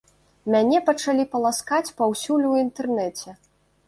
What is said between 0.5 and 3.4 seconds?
Мяне пачалі паласкаць паўсюль у інтэрнэце.